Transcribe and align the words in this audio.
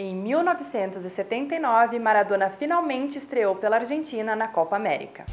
Em 0.00 0.14
1979, 0.14 1.98
Maradona 1.98 2.50
finalmente 2.50 3.18
estreou 3.18 3.56
pela 3.56 3.78
Argentina 3.78 4.36
na 4.36 4.46
Copa 4.46 4.76
América. 4.76 5.24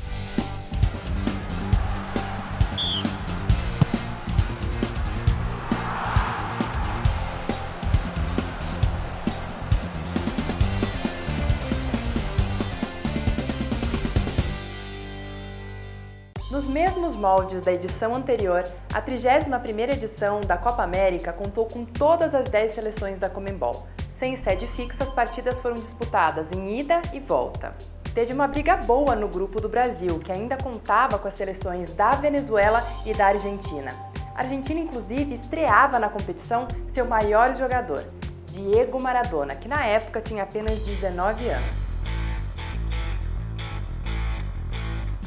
Nos 16.50 16.68
mesmos 16.68 17.16
moldes 17.16 17.62
da 17.62 17.72
edição 17.72 18.16
anterior, 18.16 18.64
a 18.92 19.00
31ª 19.00 19.94
edição 19.94 20.42
da 20.42 20.58
Copa 20.58 20.82
América 20.82 21.32
contou 21.32 21.68
com 21.68 21.86
todas 21.86 22.34
as 22.34 22.50
10 22.50 22.74
seleções 22.74 23.20
da 23.20 23.30
Comembol. 23.30 23.86
Sem 24.20 24.38
sede 24.38 24.66
fixa, 24.68 25.04
as 25.04 25.10
partidas 25.10 25.60
foram 25.60 25.76
disputadas 25.76 26.48
em 26.56 26.80
ida 26.80 27.02
e 27.14 27.20
volta. 27.20 27.74
Teve 28.14 28.34
uma 28.34 28.48
briga 28.48 28.78
boa 28.78 29.14
no 29.14 29.28
grupo 29.28 29.60
do 29.60 29.68
Brasil, 29.68 30.20
que 30.20 30.32
ainda 30.32 30.56
contava 30.56 31.20
com 31.20 31.28
as 31.28 31.34
seleções 31.34 31.94
da 31.94 32.12
Venezuela 32.12 32.82
e 33.06 33.14
da 33.14 33.28
Argentina. 33.28 33.92
A 34.34 34.44
Argentina, 34.44 34.80
inclusive, 34.80 35.34
estreava 35.34 36.00
na 36.00 36.10
competição 36.10 36.66
seu 36.94 37.06
maior 37.06 37.56
jogador, 37.58 38.04
Diego 38.48 39.02
Maradona, 39.02 39.54
que 39.56 39.68
na 39.68 39.86
época 39.86 40.22
tinha 40.22 40.44
apenas 40.44 40.86
19 40.86 41.50
anos. 41.50 41.85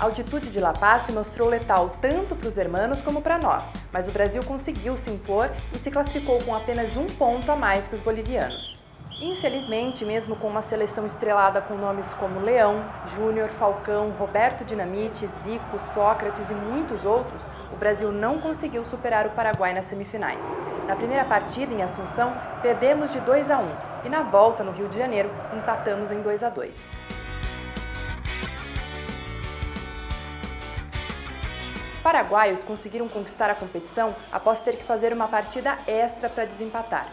A 0.01 0.05
altitude 0.05 0.51
de 0.51 0.61
La 0.61 0.73
Paz 0.73 1.07
se 1.07 1.13
mostrou 1.13 1.49
letal 1.49 1.91
tanto 2.01 2.37
para 2.37 2.49
os 2.49 2.57
hermanos 2.57 3.01
como 3.01 3.21
para 3.21 3.37
nós, 3.37 3.65
mas 3.93 4.07
o 4.07 4.13
Brasil 4.13 4.41
conseguiu 4.45 4.97
se 4.97 5.11
impor 5.11 5.51
e 5.75 5.79
se 5.79 5.91
classificou 5.91 6.39
com 6.45 6.55
apenas 6.55 6.97
um 6.97 7.07
ponto 7.07 7.51
a 7.51 7.57
mais 7.57 7.89
que 7.89 7.97
os 7.97 8.01
bolivianos. 8.03 8.81
Infelizmente, 9.21 10.05
mesmo 10.05 10.37
com 10.37 10.47
uma 10.47 10.63
seleção 10.63 11.05
estrelada 11.05 11.61
com 11.61 11.75
nomes 11.75 12.07
como 12.13 12.39
Leão, 12.39 12.85
Júnior, 13.17 13.49
Falcão, 13.59 14.11
Roberto 14.11 14.65
Dinamite, 14.65 15.29
Zico, 15.43 15.81
Sócrates 15.93 16.49
e 16.49 16.55
muitos 16.55 17.05
outros, 17.05 17.41
o 17.73 17.77
Brasil 17.77 18.13
não 18.13 18.39
conseguiu 18.39 18.87
superar 18.87 19.27
o 19.27 19.31
Paraguai 19.31 19.75
nas 19.75 19.87
semifinais. 19.87 20.45
Na 20.87 20.95
primeira 20.95 21.25
partida, 21.25 21.75
em 21.75 21.83
Assunção, 21.83 22.33
perdemos 22.63 23.11
de 23.11 23.19
2 23.19 23.51
a 23.51 23.59
1 23.59 23.69
e 24.05 24.09
na 24.09 24.23
volta, 24.23 24.63
no 24.63 24.71
Rio 24.71 24.89
de 24.89 24.97
Janeiro, 24.97 25.29
empatamos 25.53 26.13
em 26.13 26.23
2 26.23 26.45
a 26.45 26.49
2. 26.51 27.08
Paraguaios 32.09 32.63
conseguiram 32.63 33.07
conquistar 33.07 33.51
a 33.51 33.55
competição 33.55 34.17
após 34.33 34.63
ter 34.63 34.79
que 34.79 34.85
fazer 34.85 35.13
uma 35.13 35.29
partida 35.29 35.77
extra 35.87 36.31
para 36.31 36.47
desempatar. 36.47 37.07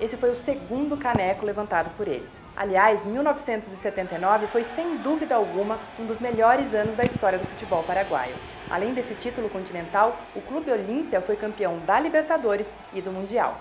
Esse 0.00 0.16
foi 0.16 0.30
o 0.30 0.36
segundo 0.36 0.96
caneco 0.96 1.44
levantado 1.44 1.90
por 1.96 2.06
eles. 2.06 2.30
Aliás, 2.56 3.04
1979 3.04 4.46
foi 4.46 4.62
sem 4.76 4.98
dúvida 4.98 5.34
alguma 5.34 5.80
um 5.98 6.06
dos 6.06 6.20
melhores 6.20 6.72
anos 6.72 6.94
da 6.94 7.02
história 7.02 7.40
do 7.40 7.46
futebol 7.48 7.82
paraguaio. 7.82 8.36
Além 8.70 8.94
desse 8.94 9.16
título 9.16 9.50
continental, 9.50 10.16
o 10.36 10.40
Clube 10.40 10.70
Olímpia 10.70 11.20
foi 11.20 11.34
campeão 11.34 11.80
da 11.80 11.98
Libertadores 11.98 12.72
e 12.94 13.02
do 13.02 13.10
Mundial. 13.10 13.58